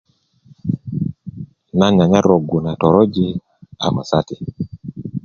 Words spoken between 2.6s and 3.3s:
na toroji